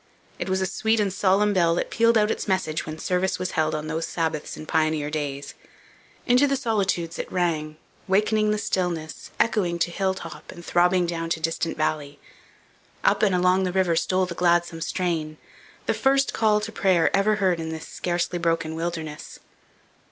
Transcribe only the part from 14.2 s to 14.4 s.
the